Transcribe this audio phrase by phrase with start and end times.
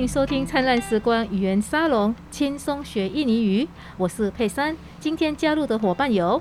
[0.00, 3.68] 迎收听灿烂时光语言沙龙，轻松学印尼语。
[3.98, 6.40] 我是佩珊，今天加入的伙伴有，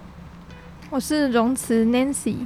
[0.90, 2.38] 我是容慈 Nancy，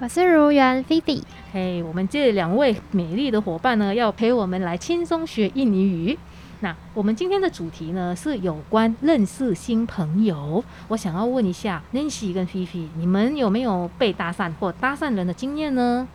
[0.00, 1.22] 我是如园 Phoebe。
[1.50, 6.18] 嘿，我们这两位美丽的伙伴呢，要陪我们来轻松学印尼语。
[6.60, 10.62] 那我们今天的主题呢，是有关认识新朋友。
[10.88, 16.06] 我想要问一下 Nancy 跟 Phoebe，你们有没有被搭讪或搭讪人的经验呢？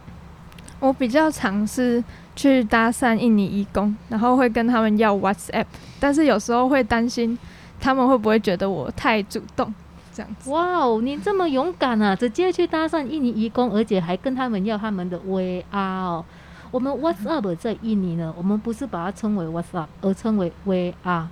[0.79, 2.01] 我比较尝试
[2.39, 5.65] 去搭讪印尼义工，然后会跟他们要 WhatsApp，
[5.99, 7.37] 但是有时候会担心
[7.81, 9.73] 他们会不会觉得我太主动，
[10.13, 10.49] 这样子。
[10.49, 12.15] 哇哦，你这么勇敢啊！
[12.15, 16.23] 直接去搭讪印尼义工，而且还跟他们要他们的 VR 哦。
[16.71, 21.25] 我们 WhatsApp 在印尼呢，我们不是把它称为 WhatsApp，而称为 VR。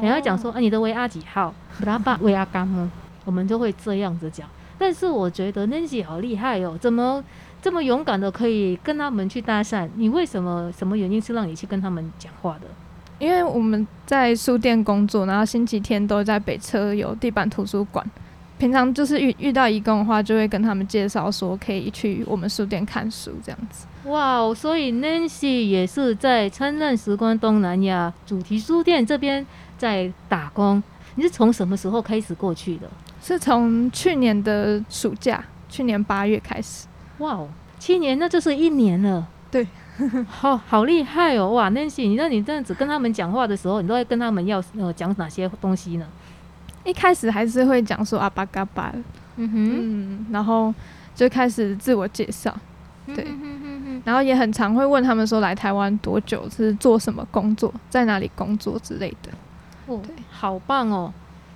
[0.00, 1.52] 你要讲说，啊，你的 VR 几号？
[1.78, 2.90] 布拉巴 VR 干吗？
[3.26, 4.48] 我们就会这样子讲。
[4.78, 7.22] 但是我觉得 Nancy 好厉害哦，怎么
[7.62, 9.88] 这么勇敢的可以跟他们去搭讪？
[9.96, 10.72] 你为什么？
[10.76, 12.66] 什么原因是让你去跟他们讲话的？
[13.18, 18.04] 因为我们在书店工作，然后星期天都在北车有地板图书馆。
[18.56, 23.86] 平常就是遇遇到义工的话，就会跟他们介绍说可以去我们书店看书这样子。
[24.04, 29.46] 哇哦，所以 Nancy 也是在灿烂时光东南亚主题书店这边
[29.78, 30.82] 在打工。
[31.16, 32.88] 你是从什么时候开始过去的？
[33.22, 36.86] 是从去年的暑假，去年八月开始。
[37.20, 39.26] 哇哦，七年，那就是一年了。
[39.50, 39.66] 对，
[40.28, 41.50] 好 好厉害哦！
[41.50, 46.06] 哇，Nancy，那你这样子跟他们讲话的时候，你都会跟他们要呃讲哪些东西呢？
[46.84, 48.92] 一开始还是会讲说阿巴嘎巴，
[49.36, 50.72] 嗯哼，然后
[51.14, 52.54] 就开始自我介绍，
[53.06, 53.26] 对，
[54.04, 59.30] 然后也很常会问他们说来台湾多久，是做什么工作，在哪里工作之类的。
[59.86, 61.12] 哦，对，好棒哦！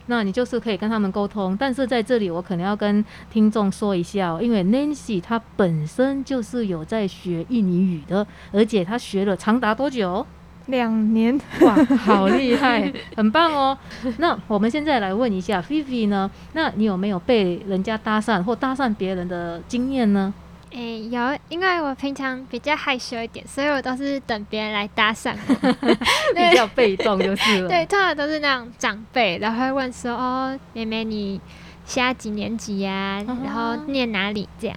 [0.06, 10.26] 那你就是可以跟他们沟通，但是在这里我可能要跟听众说一下，因为 Nancy 她本身就是有在学印尼语的，而且她学了长达多久？
[10.66, 13.76] 两年哇， 好厉害，很棒哦。
[14.16, 16.30] 那我们现在来问一下菲菲呢？
[16.54, 20.32] 那你有没有被人家搭讪或搭讪别人的经验呢？
[20.74, 25.32] 诶，有，因为我平常比较害羞一点，所以我都是等别人来搭讪，
[26.34, 27.68] 比较被动就是了。
[27.68, 31.40] 对，通常都是那种长辈，然后会问说：“哦，妹妹你
[31.84, 33.22] 现在几年级呀？
[33.26, 34.76] 然后念哪里？”这样。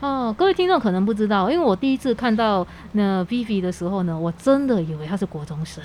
[0.00, 5.80] 哦，各位听众可能不知道，因为我第一次看到那 Vivi 的时候呢，我真的以为他是国中生，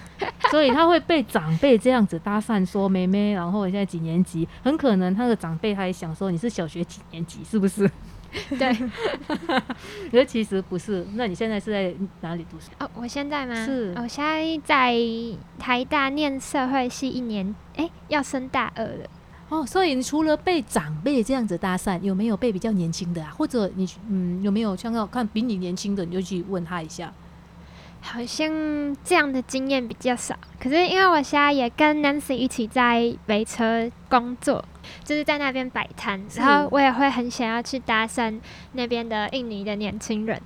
[0.52, 7.90] 所以他会被长辈这样子搭讪说妹妹，然后现在几年级，很可能他的长辈还想说你是小学几年级，是不是？
[8.58, 8.72] 对，
[10.10, 11.06] 可是其实不是。
[11.14, 12.70] 那你现在是在哪里读书？
[12.78, 13.54] 哦，我现在吗？
[13.64, 14.94] 是，我现在在
[15.58, 19.08] 台大念社会系一年，哎，要升大二了。
[19.48, 23.32] 哦，所以你除了被长辈这样子搭讪，有没有被比较年轻的啊？
[23.36, 27.12] 或者你嗯有没有像要看比你年轻的，你就去问他一下？
[28.02, 28.48] 好像
[29.02, 30.36] 这样的经验比较少。
[30.60, 34.64] 可是因为我现在也跟 Nancy 一起在北车工作，
[35.04, 38.38] 就是在那边摆摊，然后我也会很想要去搭讪
[38.72, 40.40] 那边的印尼的年轻人。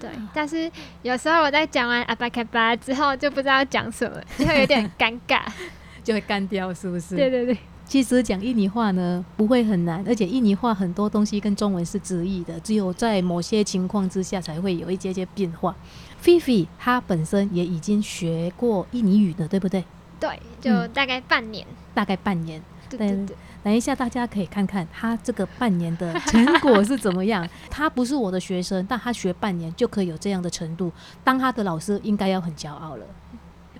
[0.00, 0.70] 对，但是
[1.02, 5.42] 有时候我在讲完阿巴卡巴之后，就不知道讲什么，就会有点尴尬，
[6.02, 7.16] 就会干掉，是不是？
[7.16, 7.56] 对对对。
[7.86, 15.76] 其实讲印尼话呢不会很难，而且印尼话很多东西跟中文是直译的，只有在某些情况之下才会有一些些变化。
[16.16, 19.84] 菲菲她本身也已经学过印尼语的，对不对？
[20.18, 21.66] 对，就大概半年。
[21.92, 22.60] 大概半年。
[22.88, 23.36] 对对对。
[23.64, 27.48] 等一下，大家可以看看他这个半年的成果是怎么样。
[27.70, 30.92] 他不是我的学生，但他学半年就可以有这样的程度，
[31.24, 33.06] 当他的老师应该要很骄傲了。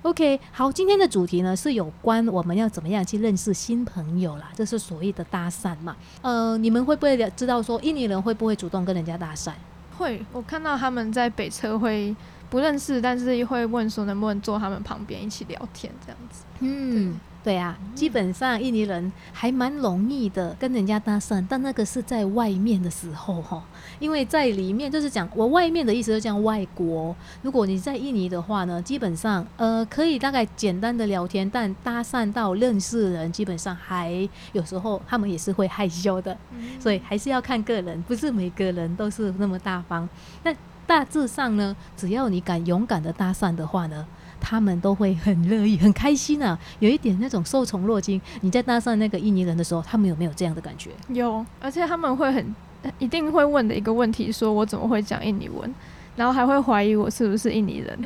[0.01, 5.95] OK，好，今天的主题呢是有关我们要怎么样去认识新朋友啦，这是所谓的搭讪嘛。
[6.23, 9.53] 呃，你们会不会知道说印尼人会不会主动跟人家搭讪？
[9.99, 12.17] 会，我看到他们在北车会
[12.49, 16.45] 不认识，但是会问说能不能坐他们旁边一起聊天这样子。
[16.61, 17.21] 嗯。
[17.45, 23.63] 对啊，基本上印尼人还蛮容易的跟人家搭讪，但那个是在外面的时候哈，
[23.99, 27.15] 因为在里面就是讲我外面的意思就讲外国。
[27.43, 36.35] 如果你在印尼的话呢，基本上呃可以大概简单的聊天，但搭讪到认识人，基本上还有时候他们也是会害羞的，
[36.81, 40.09] 所以还是要看个人，不是每个人都是那么大方。
[40.45, 40.55] 那
[40.87, 44.07] 大致上呢，只要你敢勇敢的搭讪的话呢。
[44.45, 48.21] 他们都会很乐意、很开心啊， 有一点那种受宠若惊。
[48.43, 50.91] 你在搭讪那个印尼人的时候，他们有没有这样的感觉？
[51.09, 52.55] 有，而且他们会很
[52.99, 55.75] 一定会问的一个问题，说我怎么会讲印尼文，
[56.15, 57.99] 然后还会怀疑我是不是印尼人，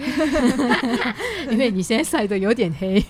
[1.50, 3.04] 因为你现在晒的有点黑。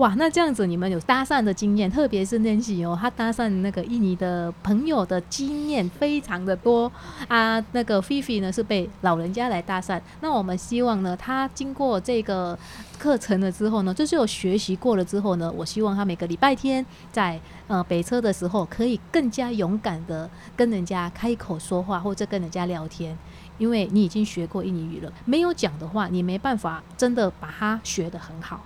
[0.00, 6.90] 哇，那这样子你们有搭讪的经验，特别是 Nancy 哦，他搭讪那个印尼的朋友的经验非常的多
[7.28, 7.62] 啊。
[7.72, 12.58] 那个 Fifi 呢是被老人家来搭讪，那我们希望呢，他经过这个
[12.98, 23.14] 课程了之后呢，就是有学习过了之后呢，我希望他每个礼拜天在呃北车的时候，可以更加勇敢的跟人家开口说话，或者跟人家聊天，
[23.58, 28.62] 因为你已经学过印尼语了，没有讲的话，你没办法真的把它学得很好。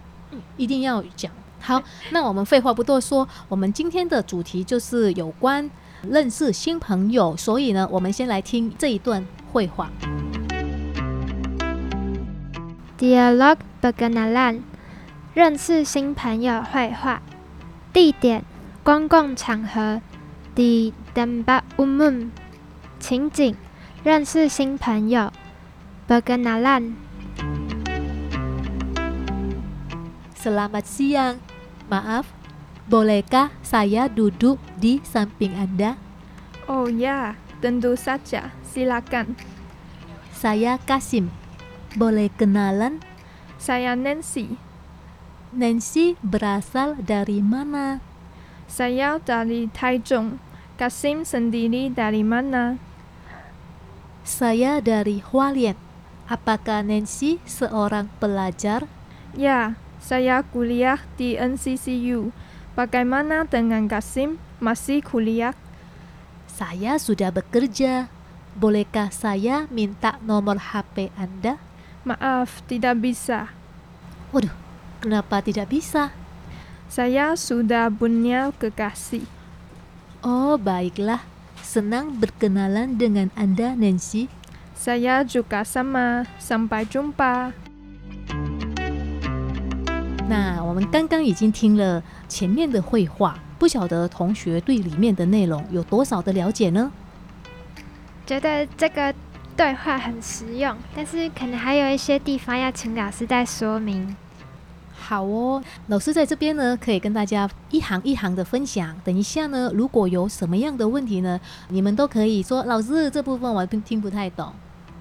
[0.57, 5.71] 一定要讲好，那我们废话不多说，我们今天的主题就是有关
[6.03, 9.91] 认识新朋友，所以呢，我们先来听这一段绘画。
[12.99, 14.61] Dialog berkenalan，
[15.33, 17.23] 认识新朋友绘画。
[17.93, 18.45] 地点：
[18.83, 20.01] 公共场合。
[20.55, 22.29] Di tempat umum，
[23.01, 23.57] 情景：
[24.05, 25.33] 认识新朋友。
[26.07, 26.93] Berkenalan。
[30.45, 31.41] Selamat siang.
[31.89, 32.29] Maaf,
[32.85, 35.97] bolehkah saya duduk di samping Anda?
[36.69, 38.53] Oh ya, tentu saja.
[38.61, 39.41] Silakan.
[40.37, 41.33] Saya Kasim.
[41.97, 43.01] Boleh kenalan?
[43.57, 44.61] Saya Nancy.
[45.49, 48.05] Nancy berasal dari mana?
[48.69, 50.45] Saya dari Taichung.
[50.77, 52.77] Kasim sendiri dari mana?
[54.29, 55.81] Saya dari Hualien.
[56.29, 58.85] Apakah Nancy seorang pelajar?
[59.33, 62.29] Ya, saya kuliah di NCCU.
[62.77, 64.37] Bagaimana dengan Kasim?
[64.61, 65.57] Masih kuliah?
[66.45, 68.13] Saya sudah bekerja.
[68.53, 71.57] Bolehkah saya minta nomor HP Anda?
[72.05, 73.49] Maaf, tidak bisa.
[74.29, 74.53] Waduh,
[75.01, 76.13] kenapa tidak bisa?
[76.93, 79.25] Saya sudah punya kekasih.
[80.21, 81.25] Oh, baiklah.
[81.65, 84.29] Senang berkenalan dengan Anda, Nancy.
[84.77, 86.29] Saya juga sama.
[86.37, 87.64] Sampai jumpa.
[90.27, 96.91] 那我们刚刚已经听了前面的绘画，不晓得同学对里面的内容有多少的了解呢？
[98.27, 99.15] 觉得这个
[99.55, 104.17] 对话很实用，但是可能还有一些地方要请老师再说明。
[104.97, 108.97] 好哦，老师在这边呢，可以跟大家一行一行的分享。
[109.05, 111.39] 等一下呢，如果有什么样的问题呢，
[111.69, 114.51] 你们都可以说，老师这部分我听听不太懂。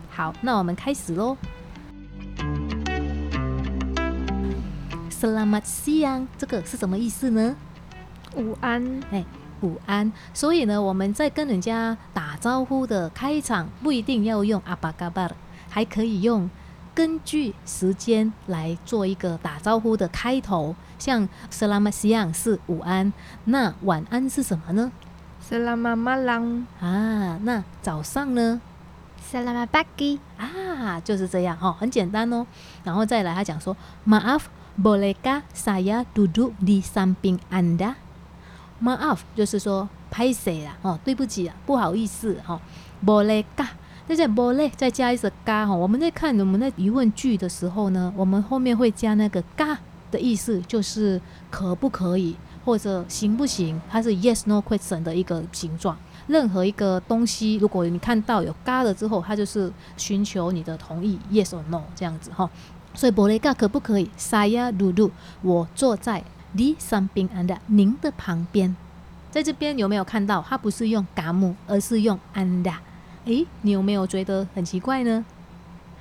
[0.10, 1.38] 好，那我们开始喽。
[5.24, 7.56] Selamat siang，这个是什么意思呢？
[8.36, 9.24] 午安，哎，
[9.62, 10.12] 午安。
[10.34, 15.32] 所以呢，我们在跟人家打招呼的开场，不一定要用阿巴嘎巴，
[15.70, 16.50] 还可以用
[16.94, 20.76] 根据时间来做一个打招呼的开头。
[21.00, 23.14] 像 Selamat siang 是午安，
[23.46, 24.92] 那晚安是什么呢
[25.50, 28.60] ？Selamat malam 啊，那早上呢
[29.32, 32.46] ？Selamat pagi 啊，就是这样哦，很简单哦。
[32.84, 34.42] 然后再来，他讲说 Maaf。
[34.74, 37.94] Bolehkah saya duduk di samping anda?
[38.82, 40.74] Maaf，就是说拍谁啦？
[40.82, 42.60] 哦，对不起啊，不好意思哈。
[43.06, 43.68] Bolehkah，
[44.08, 45.76] 那在 boleh 再加一个嘎哈。
[45.76, 49.78] 我们在看我们的疑问句的时候呢，我们后面会加那个嘎
[50.10, 51.22] 的意思，就是
[51.52, 52.36] 可不可以
[52.66, 53.80] 或者行不行？
[53.92, 55.96] 它是 yes no question 的一个形状。
[56.26, 62.50] 任何一个东西，如果你看到有嘎了之后，它就是寻求你的同意，yes or no 这样子哈。
[62.94, 65.12] 所以伯雷嘎可不可以？Saya duduk，
[65.42, 66.24] 我坐在
[66.56, 68.76] di samping anda，您的旁边。
[69.32, 70.46] 在这边有没有看到？
[70.48, 72.76] 它不是用 kamu，而是用 anda。
[73.26, 75.26] 诶，你有没有觉得很奇怪呢？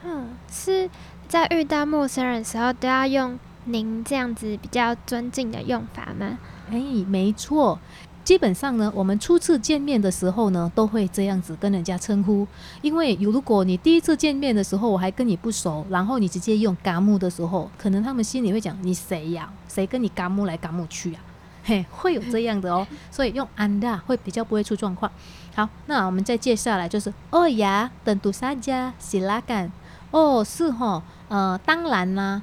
[0.04, 0.90] 嗯，是
[1.28, 6.38] 在遇到陌生人的时候都要用您这样子比较尊敬的用法吗？
[6.70, 7.78] 诶，没错。
[8.24, 12.46] 基本上呢，我们初次见面的时候呢，都会这样子跟人家称呼。
[12.80, 19.52] 因为如果你第一次见面的时候我还跟你不熟，然后你直接用嘎木的时候，可能他们心里会讲你谁呀？
[19.68, 21.20] 谁跟你嘎木来嘎木去啊？
[21.64, 22.86] 嘿，会有这样的哦。
[23.10, 25.10] 所以用安达会比较不会出状况。
[25.54, 29.70] 好，那我们再接下来就是哦呀，等读三家喜拉干
[30.10, 32.42] 哦，是哈，呃，当然啦，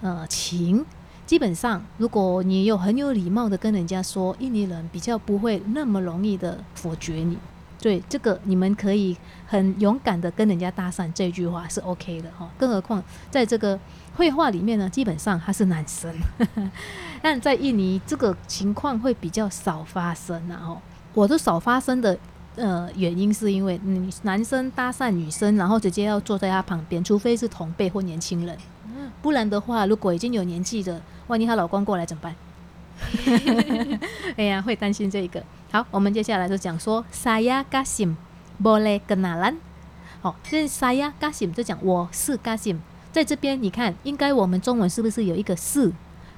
[0.00, 0.84] 呃，请。
[1.32, 7.38] 基本上，如果你有很有礼貌的跟人家说，印尼人比较不会那么容易的否决你。
[7.80, 12.50] 对，这个你们可以很勇敢的跟人家搭讪，这句话是 OK 的哈。
[12.58, 13.80] 更何况在这个
[14.14, 16.14] 绘画里面呢，基本上他是男生，
[17.22, 20.78] 但在印尼这个情况会比较少发生然后
[21.14, 22.18] 我都少发生的
[22.56, 28.54] 呃原因是因为女男生搭讪女生，然后直接要坐在他旁边，除非是同辈或年轻人，
[29.20, 31.00] 不然的话，如果已经有年纪的。
[31.28, 32.34] 万一她老公过来怎么办？
[34.36, 35.42] 哎呀，会担心这个。
[35.70, 38.16] 好，我们接下来就讲说，saya Kasim
[38.62, 39.54] boleh kenalan。
[40.20, 42.78] 好，现在 saya Kasim 就讲我是 Kasim，
[43.12, 45.92] 在这边你看，应该我们中文是不是有一个是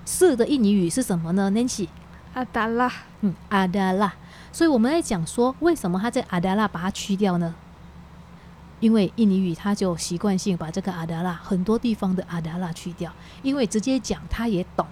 [0.07, 1.89] 是的印尼语是什么呢？Nancy，
[2.35, 2.93] 阿达拉，
[3.23, 4.15] 嗯，阿达拉。
[4.53, 7.55] 所以我们在讲说，为什么他在阿达拉把它去掉呢？
[8.85, 13.11] 因为印尼语它就习惯性把这个阿达拉很多地方的阿达拉去掉，
[13.43, 14.87] 因为直接讲他也懂。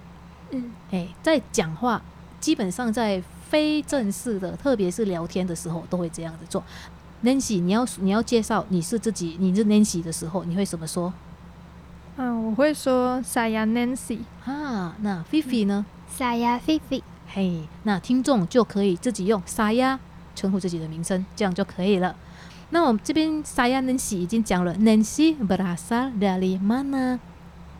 [0.49, 2.01] 嗯，哎，在讲话
[2.39, 6.63] 基本上在非正式的，特别是聊天的时候，都会这样子做。
[7.23, 11.13] Nancy，你要你要介绍你是自己，你是 Nancy 的时候，你会怎么说？
[12.17, 14.21] 嗯，我会说 Saya Nancy。
[14.43, 15.85] 啊，那 Fifi 呢
[16.17, 17.03] ？Saya Fifi。
[17.27, 19.99] 嘿，那听众就可以自己用 Saya
[20.35, 22.15] 称呼自己的名称，这样就可以了。
[22.73, 27.19] 那我们这边 Saya Nancy 已经讲了，Nancy berasal dari mana？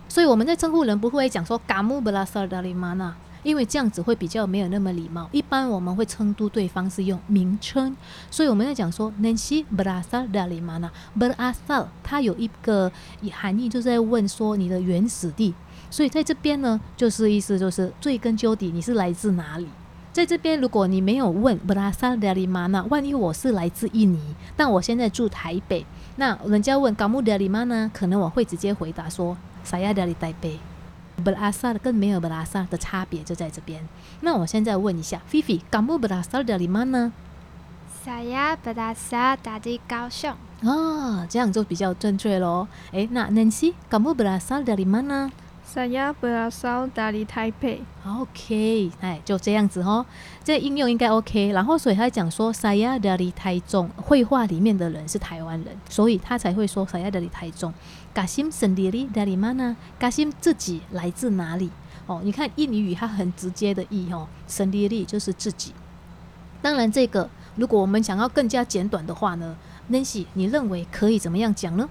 [0.08, 5.28] 所以我们在称呼人不会讲说 Kamu berasal dari mana，因为这样子会比较没有那么礼貌。
[5.32, 7.98] 一般我们会称呼对方是用名称，
[8.30, 12.92] 所以我们在讲说 Nancy berasal dari mana？berasal 它有一个
[13.32, 15.56] 含义，就是在问说你的原始地。
[15.90, 19.68] 所以在这边呢，就是意思就是追根究底，你是来自哪里？
[20.13, 25.84] 在这边，如果你没有问布拉萨德里玛纳，万一我是来自印尼，但我现在住台北，
[26.17, 30.60] 那人家问高木德里玛呢，可能我会直接回答说萨亚德里台北。
[31.24, 33.84] 布拉萨跟没有布拉萨的差别就在这边。
[34.22, 37.12] 那我现在问一下菲菲，高木布拉萨德里玛呢？
[38.03, 40.32] 萨亚布拉萨打的高雄。
[40.62, 42.67] 哦，这样就比较正确喽。
[42.91, 45.32] 诶，那 Nancy，高木布拉萨德里玛呢
[45.74, 47.80] ？Saya berasal dari Taipei。
[48.06, 50.06] OK，哎，就这样子哦，
[50.44, 51.51] 这应用应该 OK。
[51.51, 57.74] 然后所以他讲说，Saya dari 台中，绘画里面的人是台湾人，所以他才会说 Saya dari 台中。
[58.13, 61.72] Kasim sendiri dari mana？Kasim 自己来自哪里？
[62.06, 65.74] 哦，你看印尼语它很直接的意哦，sendiri 就是自己。
[66.62, 69.56] 当然，这个如果我们想要更加简短的话呢
[69.89, 71.89] ，Nancy，你认为可以怎么样讲呢？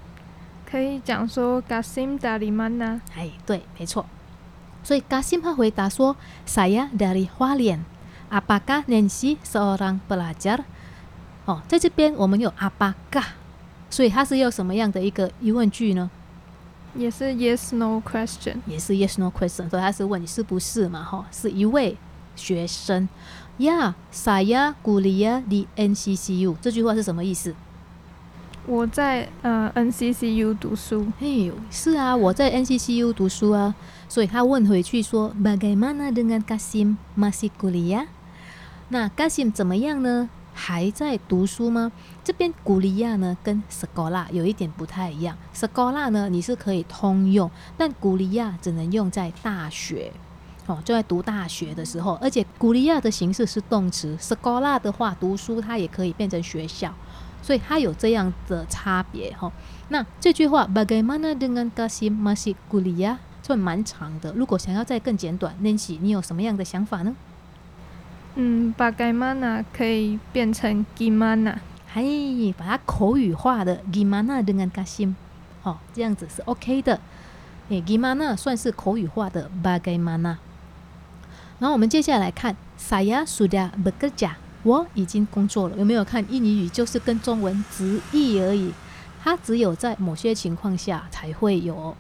[0.73, 3.01] 可以讲说 Gasim dari mana？
[3.15, 4.07] 哎，对，没错。
[4.83, 6.17] 所以 Gasim 他回答说
[6.49, 7.81] ：“Saya dari Hualien。
[8.31, 10.61] Apakah Nancy seorang pelajar？”
[11.45, 13.27] 哦，在这边我们有 Apakah，
[13.91, 16.11] 所以它是用什么样的一个疑问句呢？
[16.95, 21.05] 也是 Yes No question，也是 Yes No question，所以他是问你是不是嘛？
[21.05, 21.99] 哈，是一位
[22.35, 23.11] 学生。
[23.59, 26.57] Yeah，saya kuliah di NCCU。
[26.63, 27.55] 这句话是什么意思？
[28.65, 31.07] 我在呃 NCCU 读书。
[31.19, 33.75] 嘿，是啊，我在 NCCU 读书啊。
[34.09, 38.07] 所以他问回去说：“Bagaimana dengan Kasim masih kuliah？”
[38.91, 40.29] 那 Kasim 怎么样呢？
[40.55, 41.91] 还在读书吗？
[42.23, 45.37] 这边古利亚呢跟 Sekolah 有一点不太一样。
[45.53, 50.13] Sekolah 呢你是可以通用，但古利亚只能用在大学
[50.67, 52.13] 哦，就在读大学的时候。
[52.21, 56.95] 而且古利亚的形式是动词，Sekolah 的话读书它也可以变成学校。
[57.43, 59.51] 所以它有这样的差别哈。
[59.89, 64.33] 那这句话 Bagaimana dengan kasih masih kuliah 就蛮长的。
[64.33, 67.15] 如果想要再更简短，Nancy，你有什么样的想法呢？
[68.37, 71.57] 嗯，Bagaimana 可以变成 Gimana，
[71.87, 72.01] 还，
[72.57, 75.13] 把它口语化的 Gimana dengan kasih，
[75.65, 77.01] 哦，这样子是 OK 的。
[77.69, 80.37] 诶，Gimana 算是口语化的 Bagaimana。
[81.59, 84.31] 然后我们接下来看 Saya sudah bekerja。
[84.63, 86.69] 我已经工作了，有没有看印尼语？
[86.69, 88.73] 就是跟中文直译而已，
[89.23, 91.97] 它只有在某些情况下才会有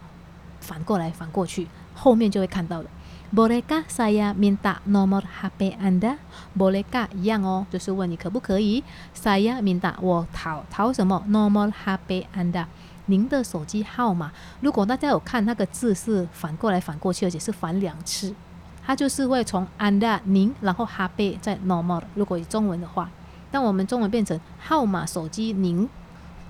[0.60, 2.88] 反过来反过去，后面就会看到的。
[3.34, 6.18] Bolehkah saya minta nomor HP anda?
[6.54, 8.84] Boleka 一样哦，就是问你可不可以。
[9.16, 12.66] Saya minta 我讨讨什么？Nomor HP anda？
[13.06, 14.30] 您的手机号码。
[14.60, 18.34] 如果大家有看那个字是反过来反过去，而且是反两次。
[18.84, 22.02] 它就是会从 anda 您，然后哈贝再 normal。
[22.14, 23.10] 如果以中文的话，
[23.50, 25.88] 当我们中文变成号码手机您，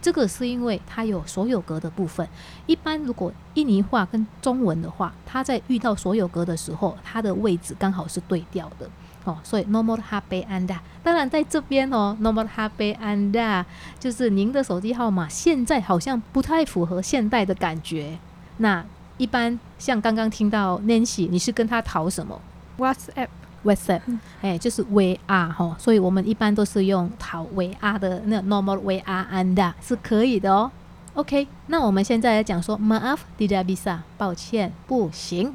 [0.00, 2.26] 这个是因为它有所有格的部分。
[2.66, 8.88] 一般如果印尼话跟中文的话，它在遇到所有格的时候，它的位置刚好是对调的
[9.24, 9.38] 哦。
[9.44, 13.64] 所以 normal 哈贝 anda，当然在这边哦，normal 哈贝 anda
[14.00, 18.18] 就是您的手机号码，现在好像不太符合现代的感觉。
[18.56, 18.84] 那
[19.22, 22.40] 一般像刚刚听到 Nancy，你是跟他讨什么
[22.76, 24.00] ？WhatsApp，WhatsApp，
[24.40, 25.16] 哎，就是 VR
[25.52, 30.68] 哈，所以我们一般都是用讨 VR 的那 normal VR and 是可以的哦。
[31.14, 35.54] OK，那我们现在来讲说 Maaf tidak bisa，抱歉，不行。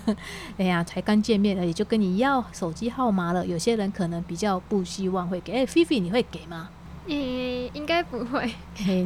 [0.58, 3.46] 哎呀，才刚见面而已，就跟你要手机号码了。
[3.46, 6.68] 有些人可能比较不希望会给，哎，Fifi 你会给吗？
[7.08, 8.52] 嗯，应该不会。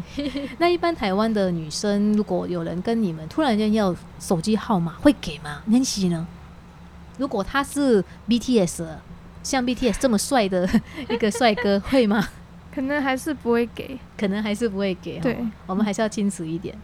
[0.59, 6.27] 那一般台湾的女生，如果有人跟你们突然间要手机号码，会给吗？Nancy 呢？
[7.19, 8.87] 如果他是 BTS，
[9.43, 10.69] 像 BTS 这么帅的
[11.09, 12.27] 一个帅哥，会吗？
[12.75, 15.19] 可能还是不会给，可能还是不会给。
[15.21, 16.75] 对，我们还是要矜持一点。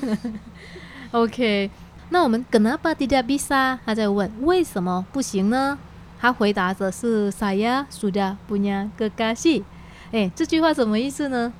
[1.10, 1.68] OK，
[2.10, 3.76] 那我们 kenapa tidak bisa？
[3.84, 5.76] 他在问为什么不行呢？
[6.20, 9.64] 他回答的是 saya sudah punya kekasih。
[10.12, 11.52] 哎，这句话什么意思呢？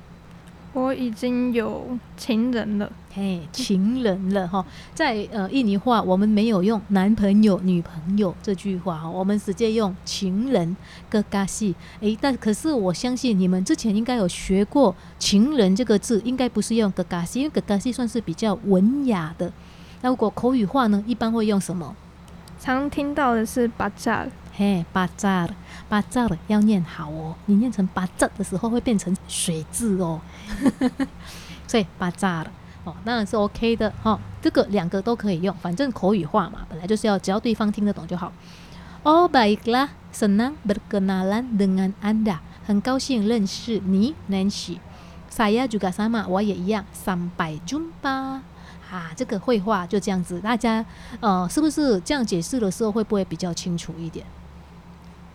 [0.73, 2.91] 我已经有情人了。
[3.13, 10.75] 嘿，情人了哈，在呃印尼话，我们没有用男朋友、女朋友这句话哈，我们直接用情人
[11.09, 11.75] 个嘎西。
[11.99, 19.51] 诶，但可是我相信你们之前应该有学过情人这个字，应该不是用个嘎西，因为个嘎西算是比较文雅的。
[20.01, 21.93] 那如果口语化呢，一般会用什么？
[22.59, 25.47] 常听到的是巴扎，嘿，巴扎，
[25.87, 30.19] 巴扎要念好哦，你念成巴扎的时候会变成水字哦，
[31.67, 32.51] 所以巴扎了。
[32.83, 38.33] 哦，当然是 OK 的哈，这个两个都可以用，反正口语化嘛，本来就是要只要对方听得懂就好。
[39.03, 44.79] Oh baiklah, senang berkenalan dengan anda，很高兴认识你，Nancy。
[45.31, 46.83] Saya juga sama，我也一样。
[46.93, 48.41] Sampai jumpa，
[48.91, 50.83] 啊，这个绘画就这样子，大家
[51.21, 54.25] 呃，是不是这样解释的时候会不会比较清楚一点？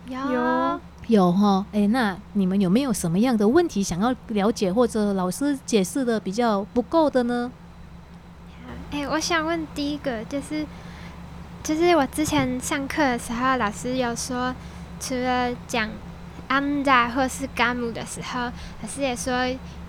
[0.09, 0.79] 有。
[1.07, 7.49] 有哈，哎，那你们有没有什么样的问题想要了解，或者老师解释的比较不够的呢？
[8.91, 10.65] 哎，我想问第一个就是，
[11.63, 14.53] 就是我之前上课的时候，老师有说，
[14.99, 15.89] 除了讲
[16.49, 19.33] anda 或是 gamu 的时候，老师也说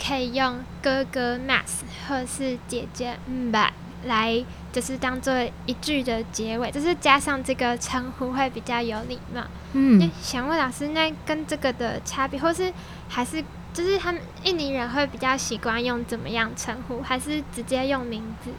[0.00, 3.70] 可以用哥哥 mas 或是姐姐 mba
[4.04, 4.44] 来。
[4.70, 9.42] 就是当做一句的结尾，就是加上这个称呼会比较有礼貌。
[9.72, 12.72] 嗯，想问老师，那跟这个的差别，或是
[13.08, 18.50] 还是就是他们印尼人会比较习惯用怎么样称呼，还是直接用名字？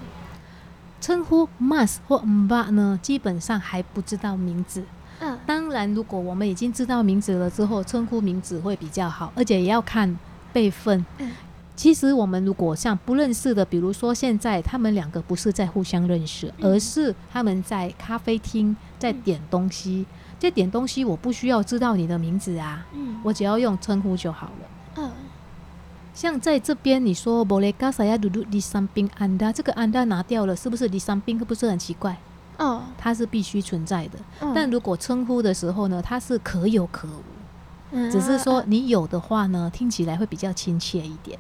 [1.00, 4.84] 称呼 mas 或 mba 呢，基本上还不知道名字。
[5.19, 10.17] 嗯，当然，如果我们已经知道名字了之后，称呼名字会比较好，而且也要看
[10.51, 11.05] 辈分。
[11.19, 11.31] 嗯。
[11.79, 20.05] 其实我们如果像不认识的，比如说现在他们两个不是在互相认识，而是他们在咖啡厅在点东西，
[20.38, 22.86] 这点东西，我不需要知道你的名字啊，
[23.24, 24.67] 我只要用称呼就好了。
[24.98, 25.09] 嗯，
[26.13, 32.18] 像在这边你说 boleh ga saya duduk di samping anda，这个 anda 拿掉了，是不是？Di samping 不是很奇怪？
[32.57, 34.20] 哦，它是必须存在的。
[34.53, 41.39] 但如果称呼的时候呢，它是可有可无，只是说你有的话呢，听起来会比较亲切一点。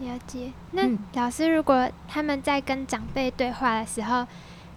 [0.00, 0.52] 了解。
[0.72, 4.26] 那老师，如果他们在跟长辈对话的时候，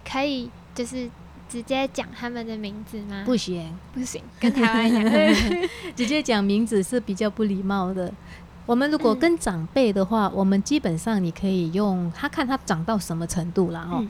[0.08, 1.08] 可以就是
[1.48, 3.22] 直接讲他们的名字吗？
[3.24, 5.04] 不行，不行， 跟台湾一样，
[5.96, 8.12] 直接讲名字是比较不礼貌的。
[8.64, 14.04] 我们如果跟长辈的话，我们基本上你可以用他看他长到什么程度了哦，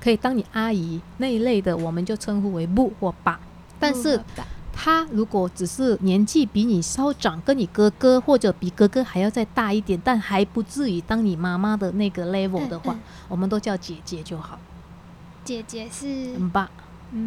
[0.00, 3.40] 可以当你阿姨那一类的，我们就称呼为不或爸。
[3.78, 4.20] 但是。
[4.82, 12.96] 他如果只是年纪比你稍长，跟你哥哥或者比哥哥还要再大一点，但还不至于当你妈妈的那个 level 的话，
[13.28, 14.58] 我们都叫姐姐就好。
[15.44, 16.70] 姐姐是爸，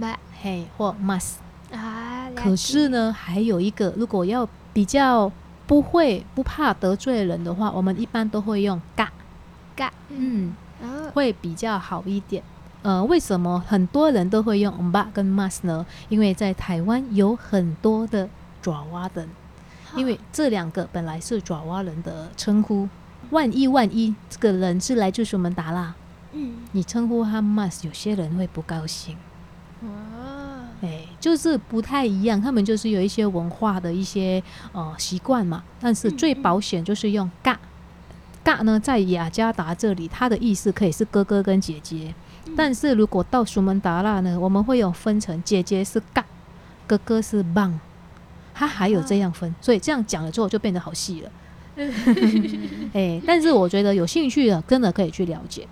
[0.01, 0.17] 爸。
[0.41, 1.33] 嘿或 mas
[1.71, 2.27] 啊。
[2.33, 5.31] 可是呢，还有一个，如果要比较
[5.67, 9.13] 不会不怕得罪人的话，我们一般都会用嘎。
[9.75, 10.55] 嘎，嗯，
[11.13, 12.43] 会比较好一点。
[12.83, 15.85] 呃，为什么很多人都会用 mba 跟 mas 呢？
[16.09, 18.29] 因为在台湾有很多的
[18.61, 19.27] 爪哇人，
[19.95, 22.87] 因为这两个本来是爪哇人的称呼。
[23.29, 25.95] 万一万一这个人是来自什么达拉，
[26.33, 29.15] 嗯，你称呼他 mas，有些人会不高兴。
[29.81, 29.89] 哇，
[30.81, 34.43] 哎，就是不太一样，他们就是有一些文化的一些
[34.73, 35.63] 呃习惯嘛。
[35.79, 37.57] 但是最保险就是用嘎
[38.43, 42.13] 嘎呢，在雅加达这里，它的意思可以是哥哥跟姐姐。
[42.55, 46.23] 但是如果到苏门答腊呢，我们会有分成，姐姐是嘎，
[46.85, 47.79] 哥哥是棒，
[48.53, 51.31] 他还有这样分，所以这样讲了之后就变得好细了。
[52.93, 55.67] 哎，但是我觉得有兴趣的真的可以去了解。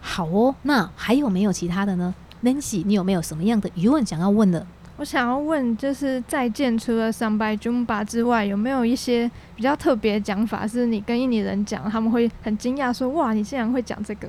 [0.00, 2.14] 好哦，那还有没有其他的呢
[2.44, 4.64] ？Nancy，你有没有什么样的疑问想要问的？
[4.98, 14.28] 我想要问，就是再见除了 Sampai Jumpa 之外，有没有一些比较特别的讲法，是你跟印尼人讲，他们会很惊讶，说哇，你竟然会讲这个？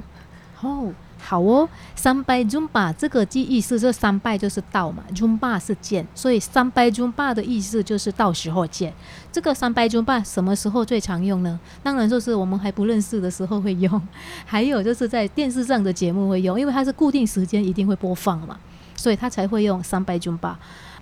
[0.62, 0.92] 哦。
[1.18, 8.94] 好哦，三拜 Jumba 这个记意思，这三拜就是到嘛，Jumba 是见，所以三拜 Jumba 的意思就是到时候见。
[9.32, 11.60] 这个三拜 Jumba 什么时候最常用呢？
[11.82, 14.02] 当然就是我们还不认识的时候会用，
[14.46, 18.58] 还有就是在电视上的节目会用，因为它是固定时间一定会播放嘛，
[18.96, 20.54] 所以它才会用三拜 Jumba。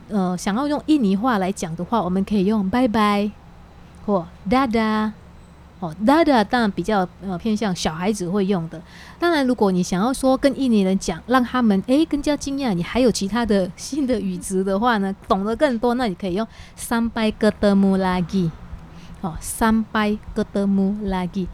[0.10, 3.30] 呃，想要用印尼话来讲的话，我们可以用拜拜
[4.06, 5.14] 或哒哒。
[5.84, 8.82] 哦，dada 当然比较呃偏向小孩子会用的。
[9.20, 16.48] 当然，如果你想要说跟印尼人讲，让他们诶更加惊讶，你还有其他的新的语词的话呢，懂得更多，那你可以用
[16.80, 18.50] sampai ketemu lagi。
[19.20, 21.48] 哦，sampai ketemu lagi，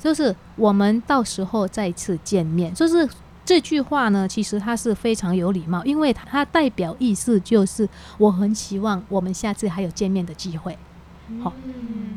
[0.00, 3.08] 就是我们到时候再次见面，就是
[3.44, 10.76] 这句话呢，其实它是非常有礼貌，因为它代表意思就是我很希望我们下次还有见面的机会。
[11.42, 11.52] 好，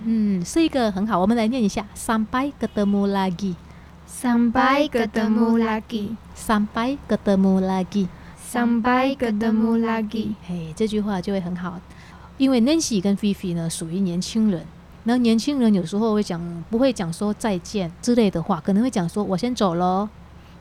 [0.06, 1.20] 嗯，是一个很好。
[1.20, 10.36] 我们来念一下：sampai ketemu lagi，sampai ketemu lagi，sampai ketemu lagi，sampai ketemu lagi。
[10.48, 11.80] 嘿，这句话就会很好，
[12.38, 14.64] 因为 Nancy 跟 Fifi 呢属于年轻人，
[15.06, 20.08] 那年轻人有时候会讲不会讲说再见之类的话，可能会讲说我先走喽，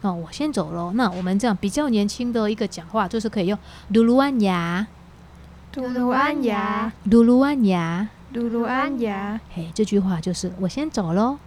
[0.00, 0.92] 哦，我先走喽。
[0.94, 3.58] 那我们这样比较年轻的一个讲话，就是可以用
[3.92, 8.06] duluan ya，duluan ya，duluan ya。
[8.32, 11.38] 露露安雅，嘿，这句话就是我先走喽。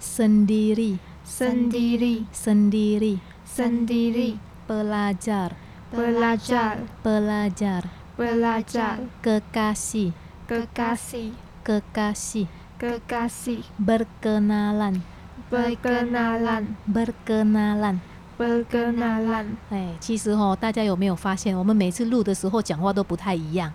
[0.00, 5.52] sendiri sendiri sendiri sendiri pelajar
[5.90, 7.82] pelajar pelajar
[8.16, 10.12] pelajar kekasih
[10.48, 11.32] kekasih
[11.64, 12.46] kekasih
[12.78, 15.02] kekasih berkenalan
[15.50, 18.00] berkenalan berkenalan
[18.38, 23.72] berkenalan 哎，其实哦，大家有没有发现，我们每次录的时候讲话都不太一样？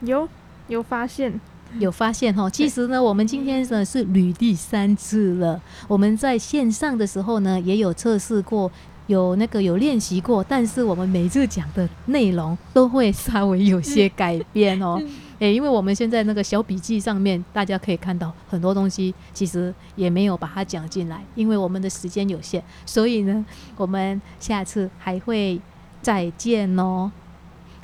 [0.00, 0.28] 有，
[0.68, 1.40] 有发现。
[1.77, 5.61] 有发现哈，其实呢，我们今天呢是捋第三次了。
[5.87, 8.71] 我们在线上的时候呢，也有测试过，
[9.05, 14.99] 有那个有练习过，但是我们每次讲的内容都会稍微有些改变哦。
[15.39, 23.45] 诶，因为我们现在那个小笔记上面，大家可以看到很多东西，其实也没有把它讲进来，因为我们的时间有限，所以呢，
[23.77, 25.61] 我们下次还会
[26.01, 27.09] 再见哦。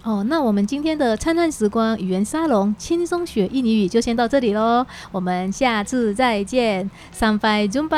[0.05, 7.89] 哦，那我们今天的灿烂时光语言沙龙轻松学印尼语就先到这里喽，我们下次再见，上拜中